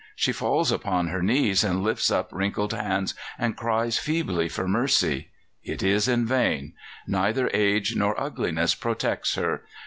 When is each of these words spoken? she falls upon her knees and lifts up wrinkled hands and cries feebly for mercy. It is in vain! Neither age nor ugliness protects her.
she 0.15 0.31
falls 0.31 0.71
upon 0.71 1.09
her 1.09 1.21
knees 1.21 1.63
and 1.63 1.83
lifts 1.83 2.09
up 2.09 2.27
wrinkled 2.31 2.73
hands 2.73 3.13
and 3.37 3.55
cries 3.55 3.99
feebly 3.99 4.49
for 4.49 4.67
mercy. 4.67 5.29
It 5.63 5.83
is 5.83 6.07
in 6.07 6.25
vain! 6.25 6.73
Neither 7.05 7.51
age 7.53 7.95
nor 7.95 8.19
ugliness 8.19 8.73
protects 8.73 9.35
her. 9.35 9.63